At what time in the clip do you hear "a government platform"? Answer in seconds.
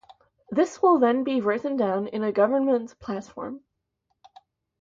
2.23-3.63